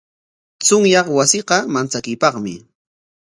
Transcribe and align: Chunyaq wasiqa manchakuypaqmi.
Chunyaq 0.65 1.07
wasiqa 1.17 1.57
manchakuypaqmi. 1.73 2.53